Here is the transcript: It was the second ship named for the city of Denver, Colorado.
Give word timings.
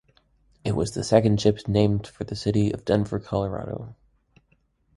It 0.63 0.75
was 0.75 0.93
the 0.93 1.03
second 1.03 1.39
ship 1.41 1.59
named 1.67 2.07
for 2.07 2.23
the 2.23 2.35
city 2.35 2.71
of 2.71 2.85
Denver, 2.85 3.19
Colorado. 3.19 3.95